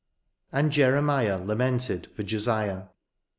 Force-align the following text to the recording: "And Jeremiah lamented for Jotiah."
"And 0.51 0.71
Jeremiah 0.71 1.37
lamented 1.37 2.07
for 2.15 2.23
Jotiah." 2.23 2.87